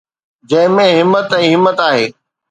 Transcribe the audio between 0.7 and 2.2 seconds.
۾ همت ۽ همت آهي.